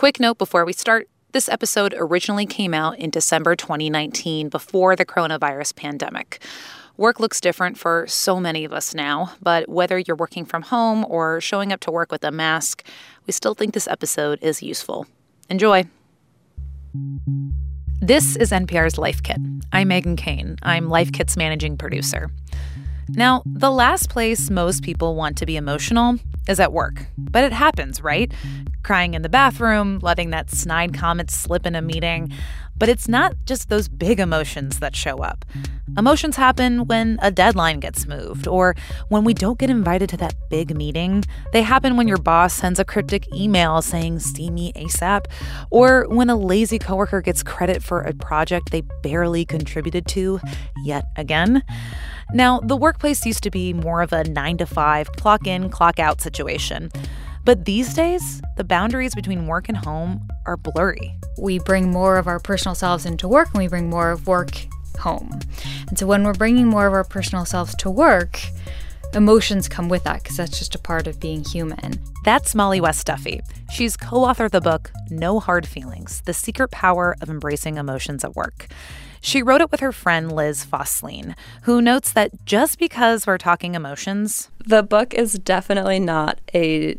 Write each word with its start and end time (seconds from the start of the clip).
Quick 0.00 0.18
note 0.18 0.38
before 0.38 0.64
we 0.64 0.72
start 0.72 1.10
this 1.32 1.46
episode 1.46 1.94
originally 1.94 2.46
came 2.46 2.72
out 2.72 2.98
in 2.98 3.10
December 3.10 3.54
2019 3.54 4.48
before 4.48 4.96
the 4.96 5.04
coronavirus 5.04 5.76
pandemic. 5.76 6.42
Work 6.96 7.20
looks 7.20 7.38
different 7.38 7.76
for 7.76 8.06
so 8.06 8.40
many 8.40 8.64
of 8.64 8.72
us 8.72 8.94
now, 8.94 9.34
but 9.42 9.68
whether 9.68 9.98
you're 9.98 10.16
working 10.16 10.46
from 10.46 10.62
home 10.62 11.04
or 11.06 11.38
showing 11.42 11.70
up 11.70 11.80
to 11.80 11.90
work 11.90 12.10
with 12.10 12.24
a 12.24 12.30
mask, 12.30 12.82
we 13.26 13.32
still 13.34 13.52
think 13.52 13.74
this 13.74 13.86
episode 13.88 14.38
is 14.40 14.62
useful. 14.62 15.06
Enjoy. 15.50 15.84
This 18.00 18.36
is 18.36 18.52
NPR's 18.52 18.96
Life 18.96 19.22
Kit. 19.22 19.36
I'm 19.70 19.88
Megan 19.88 20.16
Kane. 20.16 20.56
I'm 20.62 20.88
Life 20.88 21.12
Kit's 21.12 21.36
managing 21.36 21.76
producer. 21.76 22.30
Now, 23.12 23.42
the 23.46 23.70
last 23.70 24.08
place 24.08 24.50
most 24.50 24.82
people 24.82 25.14
want 25.14 25.36
to 25.38 25.46
be 25.46 25.56
emotional 25.56 26.18
is 26.48 26.60
at 26.60 26.72
work. 26.72 27.06
But 27.18 27.44
it 27.44 27.52
happens, 27.52 28.02
right? 28.02 28.32
Crying 28.82 29.14
in 29.14 29.22
the 29.22 29.28
bathroom, 29.28 29.98
letting 30.00 30.30
that 30.30 30.50
snide 30.50 30.94
comment 30.94 31.30
slip 31.30 31.66
in 31.66 31.74
a 31.74 31.82
meeting. 31.82 32.32
But 32.76 32.88
it's 32.88 33.08
not 33.08 33.34
just 33.44 33.68
those 33.68 33.88
big 33.88 34.20
emotions 34.20 34.78
that 34.78 34.96
show 34.96 35.18
up. 35.18 35.44
Emotions 35.98 36.36
happen 36.36 36.86
when 36.86 37.18
a 37.20 37.30
deadline 37.30 37.78
gets 37.78 38.06
moved 38.06 38.46
or 38.46 38.74
when 39.08 39.22
we 39.22 39.34
don't 39.34 39.58
get 39.58 39.68
invited 39.68 40.08
to 40.10 40.16
that 40.16 40.34
big 40.48 40.74
meeting. 40.74 41.24
They 41.52 41.60
happen 41.62 41.96
when 41.96 42.08
your 42.08 42.16
boss 42.16 42.54
sends 42.54 42.78
a 42.78 42.84
cryptic 42.84 43.26
email 43.34 43.82
saying, 43.82 44.20
see 44.20 44.50
me 44.50 44.72
ASAP, 44.74 45.26
or 45.70 46.06
when 46.08 46.30
a 46.30 46.36
lazy 46.36 46.78
coworker 46.78 47.20
gets 47.20 47.42
credit 47.42 47.82
for 47.82 48.00
a 48.00 48.14
project 48.14 48.70
they 48.70 48.82
barely 49.02 49.44
contributed 49.44 50.06
to 50.08 50.40
yet 50.84 51.04
again. 51.16 51.62
Now, 52.32 52.60
the 52.60 52.76
workplace 52.76 53.26
used 53.26 53.42
to 53.42 53.50
be 53.50 53.72
more 53.72 54.02
of 54.02 54.12
a 54.12 54.24
nine 54.24 54.56
to 54.58 54.66
five, 54.66 55.10
clock 55.12 55.46
in, 55.46 55.68
clock 55.68 55.98
out 55.98 56.20
situation. 56.20 56.90
But 57.44 57.64
these 57.64 57.94
days, 57.94 58.40
the 58.56 58.64
boundaries 58.64 59.14
between 59.14 59.46
work 59.46 59.68
and 59.68 59.76
home 59.76 60.28
are 60.46 60.56
blurry. 60.56 61.16
We 61.38 61.58
bring 61.58 61.90
more 61.90 62.18
of 62.18 62.26
our 62.26 62.38
personal 62.38 62.74
selves 62.74 63.06
into 63.06 63.26
work 63.26 63.48
and 63.48 63.58
we 63.58 63.68
bring 63.68 63.90
more 63.90 64.10
of 64.10 64.26
work 64.26 64.50
home. 64.98 65.40
And 65.88 65.98
so 65.98 66.06
when 66.06 66.22
we're 66.22 66.34
bringing 66.34 66.68
more 66.68 66.86
of 66.86 66.92
our 66.92 67.04
personal 67.04 67.44
selves 67.44 67.74
to 67.76 67.90
work, 67.90 68.40
emotions 69.14 69.68
come 69.68 69.88
with 69.88 70.04
that 70.04 70.22
because 70.22 70.36
that's 70.36 70.58
just 70.58 70.74
a 70.74 70.78
part 70.78 71.06
of 71.06 71.18
being 71.18 71.42
human. 71.44 71.98
That's 72.24 72.54
Mollie 72.54 72.80
West 72.80 73.06
Duffy. 73.06 73.40
She's 73.72 73.96
co 73.96 74.24
author 74.24 74.44
of 74.44 74.52
the 74.52 74.60
book 74.60 74.92
No 75.10 75.40
Hard 75.40 75.66
Feelings 75.66 76.22
The 76.26 76.34
Secret 76.34 76.70
Power 76.70 77.16
of 77.20 77.30
Embracing 77.30 77.78
Emotions 77.78 78.22
at 78.22 78.36
Work. 78.36 78.68
She 79.20 79.42
wrote 79.42 79.60
it 79.60 79.70
with 79.70 79.80
her 79.80 79.92
friend 79.92 80.32
Liz 80.32 80.64
Fosslien, 80.64 81.34
who 81.62 81.82
notes 81.82 82.12
that 82.12 82.44
just 82.44 82.78
because 82.78 83.26
we're 83.26 83.38
talking 83.38 83.74
emotions, 83.74 84.50
the 84.64 84.82
book 84.82 85.12
is 85.12 85.34
definitely 85.34 86.00
not 86.00 86.40
a 86.54 86.96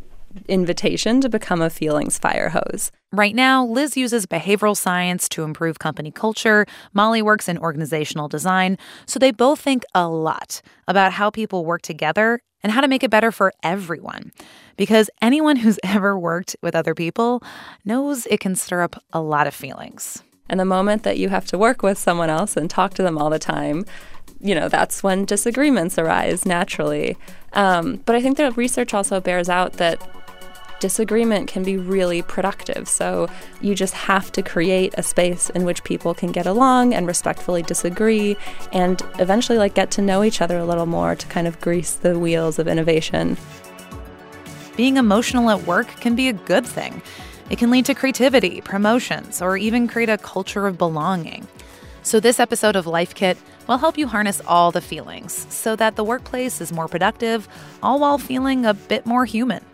invitation 0.47 1.19
to 1.21 1.29
become 1.29 1.61
a 1.61 1.69
feelings 1.69 2.17
fire 2.17 2.49
hose. 2.49 2.91
Right 3.11 3.35
now, 3.35 3.65
Liz 3.65 3.97
uses 3.97 4.25
behavioral 4.25 4.77
science 4.77 5.27
to 5.29 5.43
improve 5.43 5.79
company 5.79 6.11
culture. 6.11 6.65
Molly 6.93 7.21
works 7.21 7.49
in 7.49 7.57
organizational 7.57 8.29
design. 8.29 8.77
So 9.05 9.19
they 9.19 9.31
both 9.31 9.59
think 9.59 9.83
a 9.93 10.07
lot 10.07 10.61
about 10.87 11.13
how 11.13 11.29
people 11.29 11.65
work 11.65 11.81
together 11.81 12.39
and 12.63 12.71
how 12.71 12.81
to 12.81 12.87
make 12.87 13.03
it 13.03 13.11
better 13.11 13.31
for 13.31 13.51
everyone. 13.63 14.31
Because 14.77 15.09
anyone 15.21 15.57
who's 15.57 15.79
ever 15.83 16.17
worked 16.17 16.55
with 16.61 16.75
other 16.75 16.95
people 16.95 17.43
knows 17.83 18.25
it 18.27 18.39
can 18.39 18.55
stir 18.55 18.81
up 18.81 19.03
a 19.11 19.21
lot 19.21 19.47
of 19.47 19.53
feelings. 19.53 20.23
And 20.51 20.59
the 20.59 20.65
moment 20.65 21.03
that 21.03 21.17
you 21.17 21.29
have 21.29 21.47
to 21.47 21.57
work 21.57 21.81
with 21.81 21.97
someone 21.97 22.29
else 22.29 22.57
and 22.57 22.69
talk 22.69 22.93
to 22.95 23.03
them 23.03 23.17
all 23.17 23.29
the 23.29 23.39
time, 23.39 23.85
you 24.41 24.53
know, 24.53 24.67
that's 24.67 25.01
when 25.01 25.23
disagreements 25.23 25.97
arise 25.97 26.45
naturally. 26.45 27.17
Um, 27.53 28.01
but 28.05 28.17
I 28.17 28.21
think 28.21 28.35
the 28.35 28.51
research 28.51 28.93
also 28.93 29.21
bears 29.21 29.47
out 29.47 29.73
that 29.73 30.05
disagreement 30.81 31.47
can 31.47 31.63
be 31.63 31.77
really 31.77 32.21
productive. 32.21 32.89
So 32.89 33.29
you 33.61 33.75
just 33.75 33.93
have 33.93 34.29
to 34.33 34.41
create 34.41 34.93
a 34.97 35.03
space 35.03 35.49
in 35.51 35.63
which 35.63 35.85
people 35.85 36.13
can 36.13 36.33
get 36.33 36.45
along 36.45 36.93
and 36.93 37.07
respectfully 37.07 37.63
disagree 37.63 38.35
and 38.73 39.01
eventually 39.19 39.57
like 39.57 39.73
get 39.73 39.89
to 39.91 40.01
know 40.01 40.21
each 40.21 40.41
other 40.41 40.57
a 40.57 40.65
little 40.65 40.87
more 40.87 41.15
to 41.15 41.27
kind 41.27 41.47
of 41.47 41.61
grease 41.61 41.93
the 41.93 42.19
wheels 42.19 42.59
of 42.59 42.67
innovation. 42.67 43.37
Being 44.75 44.97
emotional 44.97 45.49
at 45.49 45.65
work 45.65 45.87
can 46.01 46.15
be 46.15 46.27
a 46.27 46.33
good 46.33 46.65
thing. 46.65 47.01
It 47.51 47.57
can 47.57 47.69
lead 47.69 47.83
to 47.87 47.93
creativity, 47.93 48.61
promotions, 48.61 49.41
or 49.41 49.57
even 49.57 49.85
create 49.85 50.07
a 50.07 50.17
culture 50.17 50.67
of 50.67 50.77
belonging. 50.77 51.45
So, 52.01 52.21
this 52.21 52.39
episode 52.39 52.77
of 52.77 52.87
Life 52.87 53.13
Kit 53.13 53.37
will 53.67 53.77
help 53.77 53.97
you 53.97 54.07
harness 54.07 54.41
all 54.47 54.71
the 54.71 54.79
feelings 54.79 55.47
so 55.53 55.75
that 55.75 55.97
the 55.97 56.03
workplace 56.05 56.61
is 56.61 56.71
more 56.71 56.87
productive, 56.87 57.49
all 57.83 57.99
while 57.99 58.17
feeling 58.17 58.65
a 58.65 58.73
bit 58.73 59.05
more 59.05 59.25
human. 59.25 59.65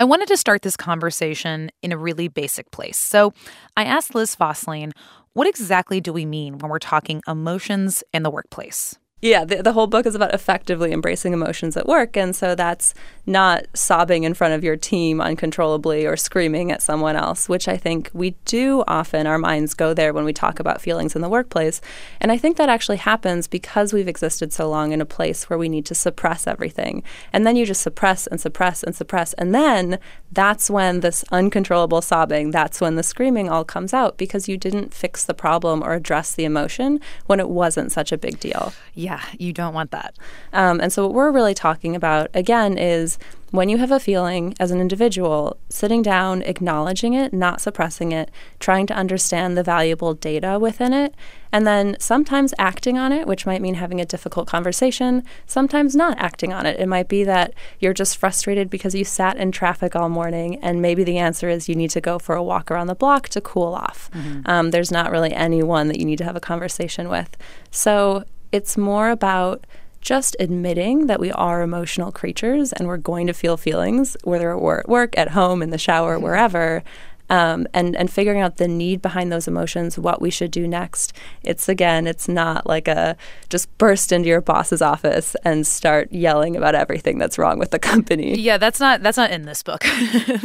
I 0.00 0.04
wanted 0.04 0.26
to 0.26 0.36
start 0.36 0.62
this 0.62 0.76
conversation 0.76 1.70
in 1.80 1.92
a 1.92 1.96
really 1.96 2.26
basic 2.26 2.72
place. 2.72 2.98
So, 2.98 3.32
I 3.76 3.84
asked 3.84 4.16
Liz 4.16 4.34
Fosslien, 4.34 4.90
what 5.32 5.46
exactly 5.46 6.00
do 6.00 6.12
we 6.12 6.26
mean 6.26 6.58
when 6.58 6.72
we're 6.72 6.80
talking 6.80 7.22
emotions 7.28 8.02
in 8.12 8.24
the 8.24 8.30
workplace? 8.30 8.98
Yeah, 9.24 9.44
the, 9.44 9.62
the 9.62 9.72
whole 9.72 9.86
book 9.86 10.04
is 10.04 10.16
about 10.16 10.34
effectively 10.34 10.92
embracing 10.92 11.32
emotions 11.32 11.76
at 11.76 11.86
work. 11.86 12.16
And 12.16 12.34
so 12.34 12.56
that's 12.56 12.92
not 13.24 13.66
sobbing 13.72 14.24
in 14.24 14.34
front 14.34 14.54
of 14.54 14.64
your 14.64 14.76
team 14.76 15.20
uncontrollably 15.20 16.04
or 16.04 16.16
screaming 16.16 16.72
at 16.72 16.82
someone 16.82 17.14
else, 17.14 17.48
which 17.48 17.68
I 17.68 17.76
think 17.76 18.10
we 18.12 18.34
do 18.46 18.82
often. 18.88 19.28
Our 19.28 19.38
minds 19.38 19.74
go 19.74 19.94
there 19.94 20.12
when 20.12 20.24
we 20.24 20.32
talk 20.32 20.58
about 20.58 20.80
feelings 20.80 21.14
in 21.14 21.22
the 21.22 21.28
workplace. 21.28 21.80
And 22.20 22.32
I 22.32 22.36
think 22.36 22.56
that 22.56 22.68
actually 22.68 22.96
happens 22.96 23.46
because 23.46 23.92
we've 23.92 24.08
existed 24.08 24.52
so 24.52 24.68
long 24.68 24.90
in 24.90 25.00
a 25.00 25.06
place 25.06 25.48
where 25.48 25.58
we 25.58 25.68
need 25.68 25.86
to 25.86 25.94
suppress 25.94 26.48
everything. 26.48 27.04
And 27.32 27.46
then 27.46 27.54
you 27.54 27.64
just 27.64 27.82
suppress 27.82 28.26
and 28.26 28.40
suppress 28.40 28.82
and 28.82 28.96
suppress. 28.96 29.34
And 29.34 29.54
then 29.54 30.00
that's 30.32 30.68
when 30.68 30.98
this 30.98 31.24
uncontrollable 31.30 32.02
sobbing, 32.02 32.50
that's 32.50 32.80
when 32.80 32.96
the 32.96 33.04
screaming 33.04 33.48
all 33.48 33.64
comes 33.64 33.94
out 33.94 34.18
because 34.18 34.48
you 34.48 34.56
didn't 34.56 34.92
fix 34.92 35.24
the 35.24 35.34
problem 35.34 35.80
or 35.80 35.92
address 35.92 36.34
the 36.34 36.44
emotion 36.44 37.00
when 37.26 37.38
it 37.38 37.48
wasn't 37.48 37.92
such 37.92 38.10
a 38.10 38.18
big 38.18 38.40
deal. 38.40 38.72
Yeah. 38.94 39.11
Yeah, 39.12 39.22
you 39.38 39.52
don't 39.52 39.74
want 39.74 39.90
that. 39.90 40.16
Um, 40.54 40.80
and 40.80 40.90
so, 40.90 41.04
what 41.04 41.14
we're 41.14 41.30
really 41.30 41.52
talking 41.52 41.94
about, 41.94 42.30
again, 42.32 42.78
is 42.78 43.18
when 43.50 43.68
you 43.68 43.76
have 43.76 43.90
a 43.90 44.00
feeling 44.00 44.54
as 44.58 44.70
an 44.70 44.80
individual, 44.80 45.58
sitting 45.68 46.00
down, 46.00 46.40
acknowledging 46.42 47.12
it, 47.12 47.34
not 47.34 47.60
suppressing 47.60 48.10
it, 48.10 48.30
trying 48.58 48.86
to 48.86 48.94
understand 48.94 49.58
the 49.58 49.62
valuable 49.62 50.14
data 50.14 50.58
within 50.58 50.94
it, 50.94 51.14
and 51.52 51.66
then 51.66 51.94
sometimes 52.00 52.54
acting 52.58 52.96
on 52.96 53.12
it, 53.12 53.26
which 53.26 53.44
might 53.44 53.60
mean 53.60 53.74
having 53.74 54.00
a 54.00 54.06
difficult 54.06 54.48
conversation, 54.48 55.22
sometimes 55.46 55.94
not 55.94 56.18
acting 56.18 56.50
on 56.50 56.64
it. 56.64 56.80
It 56.80 56.86
might 56.86 57.08
be 57.08 57.24
that 57.24 57.52
you're 57.78 57.92
just 57.92 58.16
frustrated 58.16 58.70
because 58.70 58.94
you 58.94 59.04
sat 59.04 59.36
in 59.36 59.52
traffic 59.52 59.94
all 59.94 60.08
morning, 60.08 60.56
and 60.62 60.80
maybe 60.80 61.04
the 61.04 61.18
answer 61.18 61.50
is 61.50 61.68
you 61.68 61.74
need 61.74 61.90
to 61.90 62.00
go 62.00 62.18
for 62.18 62.34
a 62.34 62.42
walk 62.42 62.70
around 62.70 62.86
the 62.86 62.94
block 62.94 63.28
to 63.28 63.42
cool 63.42 63.74
off. 63.74 64.10
Mm-hmm. 64.14 64.40
Um, 64.46 64.70
there's 64.70 64.90
not 64.90 65.10
really 65.10 65.34
anyone 65.34 65.88
that 65.88 65.98
you 65.98 66.06
need 66.06 66.18
to 66.18 66.24
have 66.24 66.36
a 66.36 66.40
conversation 66.40 67.10
with. 67.10 67.36
So, 67.70 68.24
it's 68.52 68.76
more 68.76 69.10
about 69.10 69.66
just 70.02 70.36
admitting 70.40 71.06
that 71.06 71.20
we 71.20 71.32
are 71.32 71.62
emotional 71.62 72.12
creatures 72.12 72.72
and 72.72 72.88
we're 72.88 72.96
going 72.98 73.26
to 73.28 73.32
feel 73.32 73.56
feelings, 73.56 74.16
whether 74.24 74.58
we're 74.58 74.80
at 74.80 74.88
work, 74.88 75.16
at 75.16 75.28
home, 75.28 75.62
in 75.62 75.70
the 75.70 75.78
shower, 75.78 76.16
mm-hmm. 76.16 76.24
wherever. 76.24 76.82
Um, 77.30 77.66
and 77.72 77.96
and 77.96 78.10
figuring 78.10 78.42
out 78.42 78.58
the 78.58 78.68
need 78.68 79.00
behind 79.00 79.32
those 79.32 79.48
emotions, 79.48 79.98
what 79.98 80.20
we 80.20 80.28
should 80.28 80.50
do 80.50 80.68
next. 80.68 81.14
It's 81.42 81.66
again, 81.66 82.06
it's 82.06 82.28
not 82.28 82.66
like 82.66 82.88
a 82.88 83.16
just 83.48 83.74
burst 83.78 84.12
into 84.12 84.28
your 84.28 84.42
boss's 84.42 84.82
office 84.82 85.34
and 85.42 85.66
start 85.66 86.12
yelling 86.12 86.56
about 86.56 86.74
everything 86.74 87.16
that's 87.16 87.38
wrong 87.38 87.58
with 87.58 87.70
the 87.70 87.78
company. 87.78 88.38
Yeah, 88.38 88.58
that's 88.58 88.80
not 88.80 89.02
that's 89.02 89.16
not 89.16 89.30
in 89.30 89.46
this 89.46 89.62
book. 89.62 89.82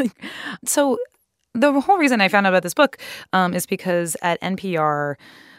so 0.66 0.98
the 1.54 1.82
whole 1.82 1.98
reason 1.98 2.22
I 2.22 2.30
found 2.30 2.46
out 2.46 2.54
about 2.54 2.64
this 2.64 2.76
book 2.76 2.98
um, 3.34 3.54
is 3.54 3.66
because 3.66 4.16
at 4.22 4.40
NPR 4.42 5.16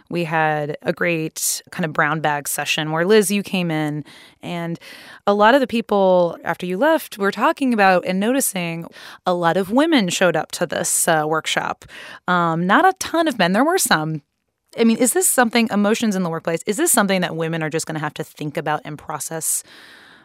we 0.08 0.24
had 0.24 0.76
a 0.82 0.92
great 0.92 1.62
kind 1.70 1.84
of 1.84 1.92
brown 1.92 2.20
bag 2.20 2.48
session 2.48 2.92
where 2.92 3.04
Liz, 3.04 3.30
you 3.30 3.42
came 3.42 3.70
in, 3.70 4.04
and 4.42 4.78
a 5.26 5.34
lot 5.34 5.54
of 5.54 5.60
the 5.60 5.66
people 5.66 6.38
after 6.44 6.66
you 6.66 6.78
left 6.78 7.18
were 7.18 7.32
talking 7.32 7.74
about 7.74 8.04
and 8.06 8.18
noticing 8.18 8.86
a 9.26 9.34
lot 9.34 9.56
of 9.56 9.70
women 9.70 10.08
showed 10.08 10.36
up 10.36 10.52
to 10.52 10.66
this 10.66 11.08
uh, 11.08 11.24
workshop. 11.26 11.84
Um, 12.26 12.66
not 12.66 12.86
a 12.86 12.92
ton 12.98 13.28
of 13.28 13.38
men, 13.38 13.52
there 13.52 13.64
were 13.64 13.78
some. 13.78 14.22
I 14.78 14.84
mean, 14.84 14.98
is 14.98 15.12
this 15.14 15.28
something, 15.28 15.68
emotions 15.70 16.14
in 16.14 16.22
the 16.22 16.30
workplace, 16.30 16.62
is 16.66 16.76
this 16.76 16.92
something 16.92 17.22
that 17.22 17.34
women 17.34 17.62
are 17.62 17.70
just 17.70 17.86
going 17.86 17.94
to 17.94 18.00
have 18.00 18.14
to 18.14 18.24
think 18.24 18.56
about 18.56 18.82
and 18.84 18.98
process? 18.98 19.62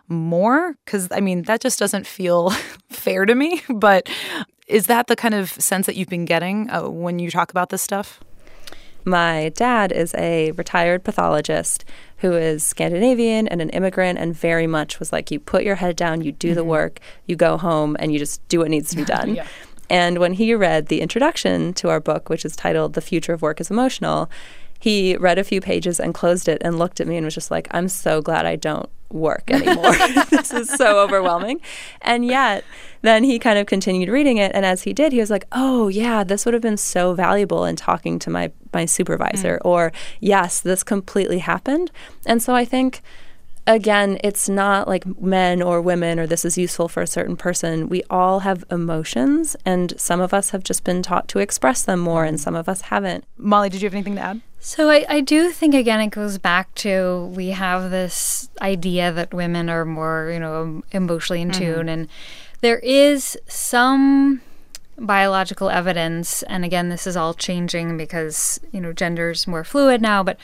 more 0.10 0.76
because 0.84 1.08
i 1.12 1.22
mean 1.22 1.44
that 1.44 1.62
just 1.62 1.80
doesn't 1.80 2.06
feel 2.06 2.50
fair 2.90 3.26
to 3.26 3.36
me 3.36 3.62
but 3.70 4.10
is 4.68 4.88
that 4.88 5.08
the 5.08 5.16
kind 5.16 5.34
of 5.34 5.50
sense 5.52 5.86
that 5.86 5.96
you've 5.96 6.10
been 6.10 6.26
getting 6.26 6.70
uh, 6.70 6.88
when 6.90 7.20
you 7.20 7.32
talk 7.32 7.52
about 7.52 7.70
this 7.70 7.82
stuff 7.82 8.20
my 9.06 9.52
dad 9.56 9.92
is 9.92 10.14
a 10.16 10.52
retired 10.52 11.04
pathologist 11.04 11.86
who 12.18 12.34
is 12.34 12.64
Scandinavian 12.64 13.48
and 13.48 13.62
an 13.62 13.70
immigrant, 13.70 14.18
and 14.18 14.36
very 14.36 14.68
much 14.68 15.00
was 15.00 15.12
like, 15.12 15.30
you 15.30 15.40
put 15.40 15.64
your 15.64 15.76
head 15.76 15.96
down, 15.96 16.22
you 16.22 16.32
do 16.32 16.50
mm-hmm. 16.50 16.56
the 16.56 16.64
work, 16.64 17.00
you 17.26 17.36
go 17.36 17.58
home, 17.58 17.98
and 18.00 18.14
you 18.14 18.20
just 18.20 18.48
do 18.48 18.60
what 18.60 18.70
needs 18.70 18.90
to 18.92 18.96
be 18.96 19.06
done. 19.18 19.36
yeah. 19.36 19.48
And 19.90 20.18
when 20.20 20.34
he 20.34 20.56
read 20.56 20.88
the 20.88 21.02
introduction 21.02 21.74
to 21.74 21.90
our 21.90 22.00
book, 22.00 22.30
which 22.30 22.46
is 22.46 22.56
titled 22.56 22.94
The 22.94 23.02
Future 23.02 23.34
of 23.34 23.42
Work 23.42 23.60
is 23.60 23.70
Emotional, 23.70 24.30
he 24.80 25.16
read 25.18 25.38
a 25.38 25.44
few 25.44 25.62
pages 25.62 26.00
and 26.00 26.14
closed 26.14 26.48
it 26.48 26.62
and 26.62 26.80
looked 26.80 27.00
at 27.00 27.08
me 27.08 27.16
and 27.16 27.26
was 27.26 27.36
just 27.36 27.52
like, 27.52 27.68
I'm 27.72 27.88
so 27.88 28.22
glad 28.22 28.46
I 28.46 28.56
don't 28.56 28.90
work 29.14 29.50
anymore. 29.50 29.96
this 30.30 30.52
is 30.52 30.70
so 30.70 31.00
overwhelming. 31.00 31.62
And 32.02 32.26
yet, 32.26 32.66
then 33.02 33.24
he 33.24 33.38
kind 33.38 33.60
of 33.60 33.68
continued 33.68 34.10
reading 34.10 34.38
it. 34.38 34.52
And 34.54 34.66
as 34.66 34.84
he 34.84 34.94
did, 34.94 35.14
he 35.14 35.20
was 35.20 35.30
like, 35.30 35.46
oh, 35.52 35.88
yeah, 35.88 36.24
this 36.24 36.46
would 36.46 36.54
have 36.54 36.64
been 36.64 36.78
so 36.78 37.14
valuable 37.14 37.66
in 37.66 37.76
talking 37.76 38.18
to 38.20 38.30
my, 38.30 38.52
my 38.74 38.86
supervisor. 38.86 39.58
Mm. 39.58 39.66
Or, 39.66 39.92
yes, 40.20 40.60
this 40.60 40.84
completely 40.84 41.40
happened. 41.40 41.92
And 42.26 42.42
so 42.42 42.56
I 42.56 42.66
think 42.66 43.02
again, 43.66 44.20
it's 44.24 44.50
not 44.50 44.88
like 44.88 45.20
men 45.20 45.62
or 45.62 45.82
women 45.82 46.20
or 46.20 46.28
this 46.28 46.46
is 46.46 46.58
useful 46.58 46.88
for 46.88 47.02
a 47.02 47.08
certain 47.08 47.38
person. 47.38 47.90
We 47.90 48.04
all 48.10 48.40
have 48.40 48.64
emotions, 48.70 49.56
and 49.66 50.00
some 50.00 50.22
of 50.22 50.34
us 50.34 50.52
have 50.52 50.64
just 50.64 50.84
been 50.84 51.02
taught 51.02 51.28
to 51.30 51.40
express 51.40 51.84
them 51.84 52.00
more, 52.00 52.26
and 52.26 52.40
some 52.40 52.56
of 52.56 52.68
us 52.68 52.82
haven't. 52.82 53.26
Molly, 53.38 53.70
did 53.70 53.82
you 53.82 53.88
have 53.88 53.94
anything 53.94 54.16
to 54.16 54.22
add? 54.22 54.42
So 54.60 54.90
I, 54.90 55.06
I 55.10 55.20
do 55.20 55.52
think 55.52 55.76
again 55.76 56.00
it 56.00 56.08
goes 56.08 56.38
back 56.38 56.74
to 56.76 57.32
we 57.36 57.50
have 57.50 57.92
this 57.92 58.50
idea 58.62 59.12
that 59.12 59.34
women 59.34 59.70
are 59.70 59.84
more 59.84 60.30
you 60.34 60.40
know 60.40 60.84
emotionally 60.92 61.42
in 61.42 61.52
mm-hmm. 61.52 61.60
tune, 61.60 61.90
and 61.90 62.08
there 62.62 62.80
is 62.80 63.38
some 63.48 64.42
biological 64.98 65.70
evidence. 65.70 66.44
And 66.44 66.64
again 66.64 66.90
this 66.90 67.08
is 67.08 67.18
all 67.18 67.34
changing 67.34 67.98
because 67.98 68.60
you 68.72 68.82
know 68.82 68.94
gender 68.94 69.32
is 69.32 69.48
more 69.48 69.64
fluid 69.64 70.02
now 70.02 70.24
but 70.24 70.38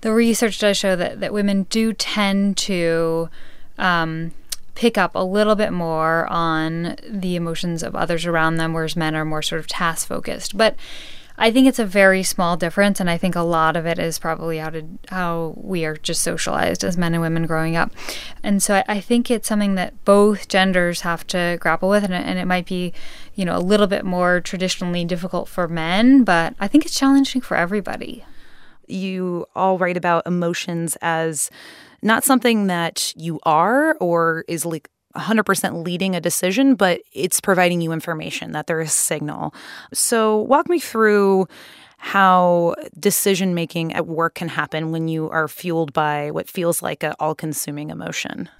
the 0.00 0.12
research 0.12 0.58
does 0.58 0.76
show 0.76 0.96
that, 0.96 1.20
that 1.20 1.32
women 1.32 1.64
do 1.64 1.92
tend 1.92 2.56
to 2.56 3.28
um, 3.78 4.32
pick 4.74 4.96
up 4.96 5.14
a 5.14 5.24
little 5.24 5.54
bit 5.54 5.72
more 5.72 6.26
on 6.28 6.96
the 7.06 7.36
emotions 7.36 7.82
of 7.82 7.94
others 7.94 8.24
around 8.24 8.56
them 8.56 8.72
whereas 8.72 8.96
men 8.96 9.14
are 9.14 9.24
more 9.24 9.42
sort 9.42 9.60
of 9.60 9.66
task 9.66 10.08
focused. 10.08 10.56
But 10.56 10.76
I 11.40 11.50
think 11.50 11.66
it's 11.66 11.78
a 11.78 11.86
very 11.86 12.22
small 12.22 12.58
difference, 12.58 13.00
and 13.00 13.08
I 13.08 13.16
think 13.16 13.34
a 13.34 13.40
lot 13.40 13.74
of 13.74 13.86
it 13.86 13.98
is 13.98 14.18
probably 14.18 14.58
how 14.58 14.68
to 14.70 14.84
how 15.08 15.54
we 15.56 15.86
are 15.86 15.96
just 15.96 16.20
socialized 16.20 16.84
as 16.84 16.98
men 16.98 17.14
and 17.14 17.22
women 17.22 17.46
growing 17.46 17.76
up, 17.76 17.90
and 18.42 18.62
so 18.62 18.74
I, 18.74 18.84
I 18.86 19.00
think 19.00 19.30
it's 19.30 19.48
something 19.48 19.74
that 19.76 20.04
both 20.04 20.48
genders 20.48 21.00
have 21.00 21.26
to 21.28 21.56
grapple 21.58 21.88
with, 21.88 22.04
and, 22.04 22.12
and 22.12 22.38
it 22.38 22.44
might 22.44 22.66
be, 22.66 22.92
you 23.40 23.46
know, 23.46 23.56
a 23.56 23.58
little 23.58 23.86
bit 23.86 24.04
more 24.04 24.42
traditionally 24.42 25.02
difficult 25.06 25.48
for 25.48 25.66
men, 25.66 26.24
but 26.24 26.54
I 26.60 26.68
think 26.68 26.84
it's 26.84 26.94
challenging 26.94 27.40
for 27.40 27.56
everybody. 27.56 28.22
You 28.86 29.46
all 29.56 29.78
write 29.78 29.96
about 29.96 30.26
emotions 30.26 30.98
as 31.00 31.50
not 32.02 32.22
something 32.22 32.66
that 32.66 33.14
you 33.16 33.40
are 33.44 33.94
or 33.94 34.44
is 34.46 34.66
like 34.66 34.90
100% 35.16 35.86
leading 35.86 36.14
a 36.14 36.20
decision, 36.20 36.74
but 36.74 37.00
it's 37.14 37.40
providing 37.40 37.80
you 37.80 37.92
information 37.92 38.52
that 38.52 38.66
there 38.66 38.82
is 38.82 38.88
a 38.88 38.92
signal. 38.92 39.54
So, 39.94 40.36
walk 40.42 40.68
me 40.68 40.78
through 40.78 41.48
how 41.96 42.74
decision 42.98 43.54
making 43.54 43.94
at 43.94 44.06
work 44.06 44.34
can 44.34 44.48
happen 44.48 44.92
when 44.92 45.08
you 45.08 45.30
are 45.30 45.48
fueled 45.48 45.94
by 45.94 46.30
what 46.30 46.46
feels 46.46 46.82
like 46.82 47.02
an 47.02 47.14
all 47.18 47.34
consuming 47.34 47.88
emotion. 47.88 48.50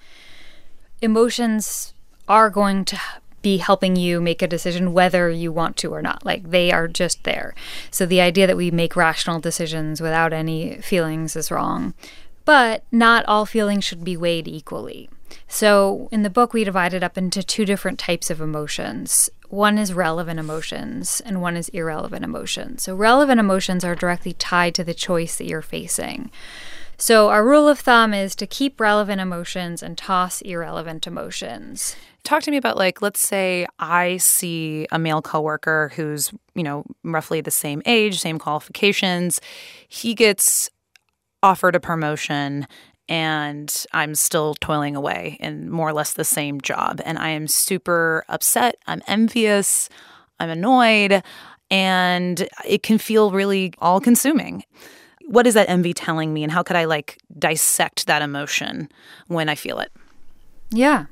Emotions 1.03 1.93
are 2.27 2.49
going 2.49 2.83
to 2.85 2.99
be 3.41 3.57
helping 3.57 3.95
you 3.95 4.21
make 4.21 4.41
a 4.41 4.47
decision 4.47 4.93
whether 4.93 5.29
you 5.29 5.51
want 5.51 5.77
to 5.77 5.93
or 5.93 6.01
not. 6.01 6.25
Like 6.25 6.49
they 6.49 6.71
are 6.71 6.87
just 6.87 7.23
there. 7.23 7.53
So 7.89 8.05
the 8.05 8.21
idea 8.21 8.47
that 8.47 8.57
we 8.57 8.71
make 8.71 8.95
rational 8.95 9.39
decisions 9.39 10.01
without 10.01 10.33
any 10.33 10.81
feelings 10.81 11.35
is 11.35 11.51
wrong. 11.51 11.93
But 12.45 12.83
not 12.91 13.25
all 13.25 13.45
feelings 13.45 13.83
should 13.83 14.03
be 14.03 14.17
weighed 14.17 14.47
equally. 14.47 15.09
So, 15.47 16.09
in 16.11 16.23
the 16.23 16.29
book, 16.29 16.53
we 16.53 16.63
divide 16.63 16.93
it 16.93 17.03
up 17.03 17.17
into 17.17 17.43
two 17.43 17.65
different 17.65 17.99
types 17.99 18.29
of 18.29 18.41
emotions. 18.41 19.29
One 19.49 19.77
is 19.77 19.93
relevant 19.93 20.39
emotions, 20.39 21.21
and 21.25 21.41
one 21.41 21.55
is 21.55 21.69
irrelevant 21.69 22.25
emotions. 22.25 22.83
So, 22.83 22.95
relevant 22.95 23.39
emotions 23.39 23.83
are 23.83 23.95
directly 23.95 24.33
tied 24.33 24.75
to 24.75 24.83
the 24.83 24.93
choice 24.93 25.37
that 25.37 25.47
you're 25.47 25.61
facing. 25.61 26.31
So, 27.01 27.29
our 27.29 27.43
rule 27.43 27.67
of 27.67 27.79
thumb 27.79 28.13
is 28.13 28.35
to 28.35 28.45
keep 28.45 28.79
relevant 28.79 29.19
emotions 29.19 29.81
and 29.81 29.97
toss 29.97 30.39
irrelevant 30.41 31.07
emotions. 31.07 31.95
Talk 32.21 32.43
to 32.43 32.51
me 32.51 32.57
about 32.57 32.77
like 32.77 33.01
let's 33.01 33.19
say 33.19 33.65
I 33.79 34.17
see 34.17 34.85
a 34.91 34.99
male 34.99 35.23
coworker 35.23 35.91
who's, 35.95 36.31
you 36.53 36.61
know, 36.61 36.85
roughly 37.03 37.41
the 37.41 37.49
same 37.49 37.81
age, 37.87 38.19
same 38.19 38.37
qualifications. 38.37 39.41
He 39.87 40.13
gets 40.13 40.69
offered 41.41 41.75
a 41.75 41.79
promotion 41.79 42.67
and 43.09 43.83
I'm 43.93 44.13
still 44.13 44.53
toiling 44.61 44.95
away 44.95 45.37
in 45.39 45.71
more 45.71 45.89
or 45.89 45.93
less 45.93 46.13
the 46.13 46.23
same 46.23 46.61
job. 46.61 47.01
And 47.03 47.17
I 47.17 47.29
am 47.29 47.47
super 47.47 48.23
upset. 48.29 48.75
I'm 48.85 49.01
envious. 49.07 49.89
I'm 50.39 50.51
annoyed. 50.51 51.23
And 51.71 52.47
it 52.63 52.83
can 52.83 52.99
feel 52.99 53.31
really 53.31 53.73
all 53.79 53.99
consuming. 53.99 54.65
What 55.31 55.47
is 55.47 55.53
that 55.53 55.69
envy 55.69 55.93
telling 55.93 56.33
me? 56.33 56.43
And 56.43 56.51
how 56.51 56.63
could 56.63 56.75
I 56.75 56.85
like 56.85 57.17
dissect 57.37 58.07
that 58.07 58.21
emotion 58.21 58.89
when 59.27 59.49
I 59.49 59.55
feel 59.55 59.79
it? 59.79 59.91
Yeah. 60.69 61.05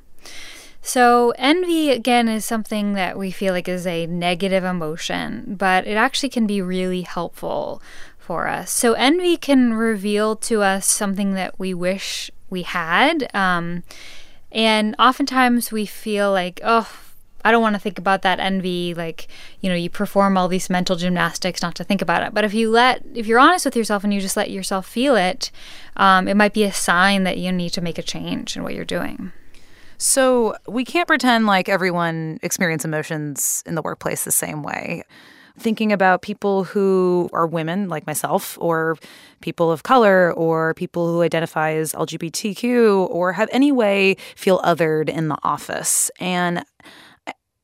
So, 0.82 1.34
envy 1.36 1.90
again 1.90 2.28
is 2.28 2.44
something 2.44 2.94
that 2.94 3.18
we 3.18 3.30
feel 3.30 3.52
like 3.52 3.68
is 3.68 3.86
a 3.86 4.06
negative 4.06 4.64
emotion, 4.64 5.56
but 5.58 5.86
it 5.86 5.94
actually 5.94 6.30
can 6.30 6.46
be 6.46 6.62
really 6.62 7.02
helpful 7.02 7.82
for 8.18 8.48
us. 8.48 8.70
So, 8.70 8.94
envy 8.94 9.36
can 9.36 9.74
reveal 9.74 10.36
to 10.36 10.62
us 10.62 10.86
something 10.86 11.34
that 11.34 11.58
we 11.58 11.74
wish 11.74 12.30
we 12.48 12.62
had. 12.62 13.28
Um, 13.34 13.82
and 14.50 14.96
oftentimes 14.98 15.70
we 15.70 15.84
feel 15.84 16.32
like, 16.32 16.60
oh, 16.64 16.90
I 17.44 17.50
don't 17.50 17.62
want 17.62 17.74
to 17.74 17.80
think 17.80 17.98
about 17.98 18.22
that 18.22 18.40
envy. 18.40 18.94
Like, 18.94 19.28
you 19.60 19.68
know, 19.68 19.74
you 19.74 19.90
perform 19.90 20.36
all 20.36 20.48
these 20.48 20.70
mental 20.70 20.96
gymnastics 20.96 21.62
not 21.62 21.74
to 21.76 21.84
think 21.84 22.02
about 22.02 22.22
it. 22.22 22.34
But 22.34 22.44
if 22.44 22.54
you 22.54 22.70
let, 22.70 23.02
if 23.14 23.26
you're 23.26 23.38
honest 23.38 23.64
with 23.64 23.76
yourself 23.76 24.04
and 24.04 24.12
you 24.12 24.20
just 24.20 24.36
let 24.36 24.50
yourself 24.50 24.86
feel 24.86 25.16
it, 25.16 25.50
um, 25.96 26.28
it 26.28 26.36
might 26.36 26.52
be 26.52 26.64
a 26.64 26.72
sign 26.72 27.24
that 27.24 27.38
you 27.38 27.52
need 27.52 27.70
to 27.70 27.80
make 27.80 27.98
a 27.98 28.02
change 28.02 28.56
in 28.56 28.62
what 28.62 28.74
you're 28.74 28.84
doing. 28.84 29.32
So 29.98 30.56
we 30.66 30.84
can't 30.84 31.06
pretend 31.06 31.46
like 31.46 31.68
everyone 31.68 32.38
experiences 32.42 32.86
emotions 32.86 33.62
in 33.66 33.74
the 33.74 33.82
workplace 33.82 34.24
the 34.24 34.32
same 34.32 34.62
way 34.62 35.04
thinking 35.60 35.92
about 35.92 36.22
people 36.22 36.64
who 36.64 37.28
are 37.32 37.46
women 37.46 37.88
like 37.88 38.06
myself 38.06 38.56
or 38.60 38.96
people 39.40 39.70
of 39.70 39.82
color 39.82 40.32
or 40.32 40.74
people 40.74 41.12
who 41.12 41.22
identify 41.22 41.72
as 41.72 41.92
LGBTQ 41.92 43.08
or 43.10 43.32
have 43.32 43.48
any 43.52 43.70
way 43.70 44.16
feel 44.34 44.60
othered 44.60 45.08
in 45.08 45.28
the 45.28 45.38
office. 45.42 46.10
And 46.18 46.64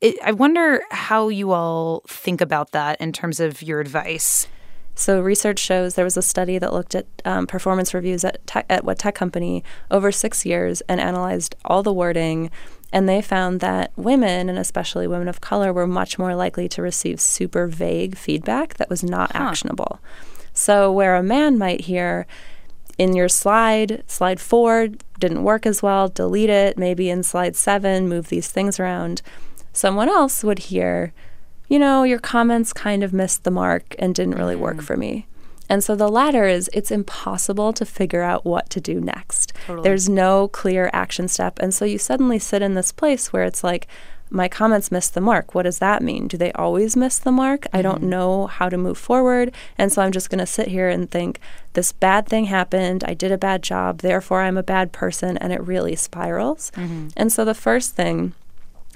it, 0.00 0.16
I 0.22 0.32
wonder 0.32 0.82
how 0.90 1.28
you 1.28 1.52
all 1.52 2.02
think 2.08 2.40
about 2.40 2.72
that 2.72 3.00
in 3.00 3.12
terms 3.12 3.40
of 3.40 3.62
your 3.62 3.80
advice. 3.80 4.46
So 4.94 5.20
research 5.20 5.58
shows 5.58 5.94
there 5.94 6.04
was 6.04 6.16
a 6.16 6.22
study 6.22 6.58
that 6.58 6.72
looked 6.72 6.94
at 6.94 7.06
um, 7.24 7.46
performance 7.46 7.92
reviews 7.92 8.24
at, 8.24 8.46
tech, 8.46 8.64
at 8.70 8.84
what 8.84 8.98
tech 8.98 9.14
company 9.14 9.62
over 9.90 10.10
six 10.10 10.46
years 10.46 10.80
and 10.82 11.00
analyzed 11.00 11.54
all 11.66 11.82
the 11.82 11.92
wording 11.92 12.50
and 12.92 13.08
they 13.08 13.20
found 13.20 13.60
that 13.60 13.92
women, 13.96 14.48
and 14.48 14.58
especially 14.58 15.06
women 15.06 15.28
of 15.28 15.40
color, 15.40 15.72
were 15.72 15.86
much 15.86 16.18
more 16.18 16.34
likely 16.34 16.68
to 16.68 16.82
receive 16.82 17.20
super 17.20 17.66
vague 17.66 18.16
feedback 18.16 18.74
that 18.74 18.88
was 18.88 19.02
not 19.02 19.32
huh. 19.32 19.44
actionable. 19.44 20.00
So, 20.52 20.90
where 20.92 21.16
a 21.16 21.22
man 21.22 21.58
might 21.58 21.82
hear, 21.82 22.26
in 22.96 23.14
your 23.14 23.28
slide, 23.28 24.02
slide 24.06 24.40
four 24.40 24.88
didn't 25.18 25.42
work 25.42 25.66
as 25.66 25.82
well, 25.82 26.08
delete 26.08 26.48
it. 26.48 26.78
Maybe 26.78 27.10
in 27.10 27.22
slide 27.22 27.56
seven, 27.56 28.08
move 28.08 28.28
these 28.28 28.50
things 28.50 28.80
around. 28.80 29.20
Someone 29.76 30.08
else 30.08 30.42
would 30.42 30.58
hear, 30.58 31.12
you 31.68 31.78
know, 31.78 32.02
your 32.02 32.18
comments 32.18 32.72
kind 32.72 33.04
of 33.04 33.12
missed 33.12 33.44
the 33.44 33.50
mark 33.50 33.94
and 33.98 34.14
didn't 34.14 34.36
really 34.36 34.54
mm-hmm. 34.54 34.62
work 34.62 34.80
for 34.80 34.96
me. 34.96 35.26
And 35.68 35.84
so 35.84 35.94
the 35.94 36.08
latter 36.08 36.44
is 36.44 36.70
it's 36.72 36.90
impossible 36.90 37.74
to 37.74 37.84
figure 37.84 38.22
out 38.22 38.46
what 38.46 38.70
to 38.70 38.80
do 38.80 39.02
next. 39.02 39.52
Totally. 39.66 39.86
There's 39.86 40.08
no 40.08 40.48
clear 40.48 40.88
action 40.94 41.28
step. 41.28 41.58
And 41.58 41.74
so 41.74 41.84
you 41.84 41.98
suddenly 41.98 42.38
sit 42.38 42.62
in 42.62 42.72
this 42.72 42.90
place 42.90 43.34
where 43.34 43.44
it's 43.44 43.62
like, 43.62 43.86
my 44.30 44.48
comments 44.48 44.90
missed 44.90 45.12
the 45.12 45.20
mark. 45.20 45.54
What 45.54 45.64
does 45.64 45.78
that 45.78 46.02
mean? 46.02 46.26
Do 46.26 46.38
they 46.38 46.52
always 46.52 46.96
miss 46.96 47.18
the 47.18 47.30
mark? 47.30 47.62
Mm-hmm. 47.62 47.76
I 47.76 47.82
don't 47.82 48.00
mm-hmm. 48.00 48.08
know 48.08 48.46
how 48.46 48.70
to 48.70 48.78
move 48.78 48.96
forward. 48.96 49.52
And 49.76 49.92
so 49.92 50.00
I'm 50.00 50.10
just 50.10 50.30
going 50.30 50.38
to 50.38 50.46
sit 50.46 50.68
here 50.68 50.88
and 50.88 51.10
think, 51.10 51.38
this 51.74 51.92
bad 51.92 52.26
thing 52.26 52.46
happened. 52.46 53.04
I 53.04 53.12
did 53.12 53.30
a 53.30 53.36
bad 53.36 53.62
job. 53.62 53.98
Therefore, 53.98 54.40
I'm 54.40 54.56
a 54.56 54.62
bad 54.62 54.92
person. 54.92 55.36
And 55.36 55.52
it 55.52 55.60
really 55.60 55.96
spirals. 55.96 56.72
Mm-hmm. 56.76 57.08
And 57.14 57.30
so 57.30 57.44
the 57.44 57.54
first 57.54 57.94
thing 57.94 58.32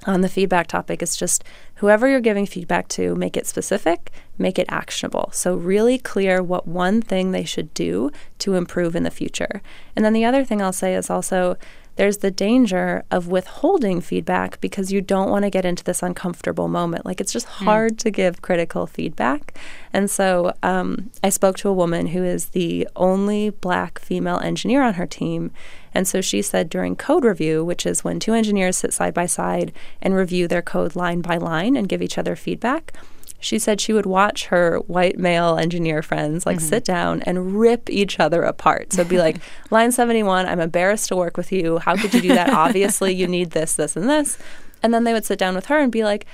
on 0.07 0.21
the 0.21 0.29
feedback 0.29 0.67
topic 0.67 1.03
is 1.03 1.17
just 1.17 1.45
whoever 1.77 2.09
you're 2.09 2.21
giving 2.21 2.47
feedback 2.47 2.89
to, 2.89 3.15
make 3.15 3.37
it 3.37 3.47
specific, 3.47 4.11
make 4.39 4.59
it 4.59 4.67
actionable. 4.69 5.31
So, 5.33 5.55
really 5.55 5.99
clear 5.99 6.43
what 6.43 6.67
one 6.67 7.03
thing 7.03 7.33
they 7.33 7.45
should 7.45 7.73
do 7.75 8.11
to 8.41 8.55
improve 8.55 8.97
in 8.97 9.03
the 9.03 9.11
future. 9.11 9.63
And 9.95 10.05
then 10.05 10.13
the 10.13 10.25
other 10.25 10.45
thing 10.45 10.63
I'll 10.63 10.73
say 10.73 10.95
is 10.95 11.11
also 11.11 11.57
there's 11.97 12.19
the 12.19 12.31
danger 12.31 13.05
of 13.11 13.29
withholding 13.29 14.01
feedback 14.01 14.59
because 14.63 14.91
you 14.91 15.03
don't 15.03 15.29
want 15.29 15.45
to 15.45 15.51
get 15.51 15.67
into 15.67 15.85
this 15.85 16.03
uncomfortable 16.03 16.67
moment. 16.67 17.05
Like 17.05 17.21
it's 17.21 17.33
just 17.33 17.47
hmm. 17.47 17.65
hard 17.67 17.93
mm. 17.95 17.99
to 17.99 18.11
give 18.11 18.41
critical 18.41 18.87
feedback. 18.87 19.59
And 19.93 20.11
so 20.11 20.55
um, 20.63 21.11
I 21.23 21.29
spoke 21.29 21.59
to 21.59 21.69
a 21.69 21.75
woman 21.75 22.07
who 22.07 22.25
is 22.25 22.47
the 22.47 22.89
only 22.97 23.51
black 23.51 23.99
female 23.99 24.39
engineer 24.39 24.83
on 24.83 24.95
her 24.95 25.07
team. 25.07 25.51
And 25.95 26.07
so 26.07 26.21
she 26.21 26.43
said 26.43 26.69
during 26.69 26.97
code 26.97 27.25
review, 27.25 27.65
which 27.65 27.87
is 27.87 28.05
when 28.05 28.21
two 28.21 28.35
engineers 28.35 28.77
sit 28.77 28.93
side 28.93 29.15
by 29.15 29.27
side 29.27 29.73
and 30.01 30.15
review 30.15 30.47
their 30.49 30.63
code 30.63 30.97
line 30.97 31.21
by 31.21 31.37
line 31.37 31.77
and 31.77 31.89
give 31.89 32.03
each 32.03 32.19
other 32.19 32.37
feedback, 32.37 32.93
she 33.41 33.59
said 33.59 33.81
she 33.81 33.95
would 33.95 34.07
watch 34.07 34.47
her 34.47 34.79
white 34.81 35.19
male 35.19 35.57
engineer 35.57 36.03
friends 36.03 36.45
like 36.45 36.59
mm-hmm. 36.59 36.69
sit 36.69 36.85
down 36.85 37.23
and 37.23 37.59
rip 37.59 37.89
each 37.89 38.21
other 38.21 38.43
apart. 38.43 38.93
So 38.93 39.03
be 39.03 39.19
like, 39.19 39.39
line 39.71 39.91
71, 39.91 40.47
I'm 40.47 40.61
embarrassed 40.61 41.09
to 41.09 41.17
work 41.17 41.37
with 41.37 41.51
you. 41.51 41.79
How 41.79 41.97
could 41.97 42.13
you 42.13 42.21
do 42.21 42.29
that? 42.29 42.51
Obviously, 42.51 43.15
you 43.15 43.27
need 43.27 43.53
this, 43.53 43.75
this, 43.75 43.97
and 43.97 44.09
this. 44.09 44.39
And 44.83 44.93
then 44.93 45.05
they 45.05 45.15
would 45.15 45.25
sit 45.25 45.39
down 45.39 45.55
with 45.55 45.67
her 45.67 45.79
and 45.79 45.91
be 45.91 46.05
like, 46.05 46.27